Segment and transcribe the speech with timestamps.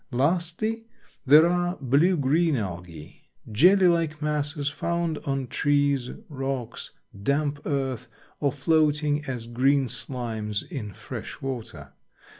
[0.09, 0.87] Lastly,
[1.27, 6.89] there are blue green Algae, jelly like masses found on trees, rocks,
[7.21, 8.07] damp earth
[8.39, 11.93] or floating as green slimes in fresh water.